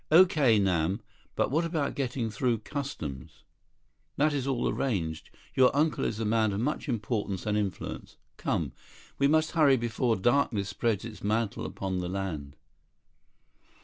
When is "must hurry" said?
9.27-9.77